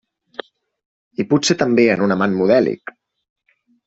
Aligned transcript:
I 1.23 1.25
potser 1.33 1.55
també 1.59 1.85
en 1.97 2.01
un 2.05 2.13
amant 2.15 2.33
modèlic. 2.39 2.95